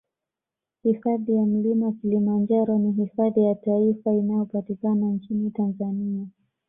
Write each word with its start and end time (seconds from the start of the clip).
Hifadhi 0.83 1.35
ya 1.35 1.45
Mlima 1.45 1.91
Kilimanjaro 1.91 2.77
ni 2.77 2.91
hifadhi 2.91 3.43
ya 3.43 3.55
taifa 3.55 4.13
inayopatikana 4.13 5.07
nchini 5.11 5.51
Tanzania 5.51 6.27